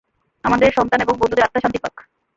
আমাদের 0.43 0.69
সন্তান 0.71 0.99
এবং 1.01 1.15
বন্ধুদের 1.17 1.45
আত্মা 1.45 1.63
শান্তি 1.63 1.79
পাক। 1.83 1.95